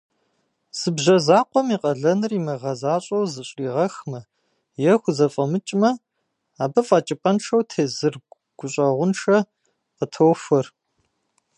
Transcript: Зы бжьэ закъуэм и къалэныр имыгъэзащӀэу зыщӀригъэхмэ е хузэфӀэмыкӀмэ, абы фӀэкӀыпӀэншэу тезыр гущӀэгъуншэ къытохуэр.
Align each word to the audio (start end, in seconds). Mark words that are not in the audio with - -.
Зы 0.77 0.89
бжьэ 0.95 1.17
закъуэм 1.25 1.67
и 1.75 1.77
къалэныр 1.81 2.31
имыгъэзащӀэу 2.37 3.29
зыщӀригъэхмэ 3.33 4.19
е 4.91 4.93
хузэфӀэмыкӀмэ, 5.01 5.91
абы 6.63 6.81
фӀэкӀыпӀэншэу 6.87 7.67
тезыр 7.69 8.15
гущӀэгъуншэ 8.57 9.37
къытохуэр. 9.97 10.65